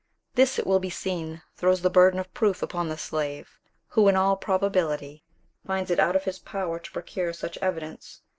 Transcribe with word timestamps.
This, 0.33 0.57
it 0.57 0.65
will 0.65 0.79
be 0.79 0.89
seen, 0.89 1.43
throws 1.55 1.83
the 1.83 1.89
burden 1.91 2.19
of 2.19 2.33
proof 2.33 2.63
upon 2.63 2.89
the 2.89 2.97
slave, 2.97 3.59
who, 3.89 4.07
in 4.07 4.15
all 4.15 4.35
probability, 4.35 5.23
finds 5.63 5.91
it 5.91 5.99
out 5.99 6.15
of 6.15 6.23
his 6.23 6.39
power 6.39 6.79
to 6.79 6.91
procure 6.91 7.33
such 7.33 7.55
evidence. 7.59 8.21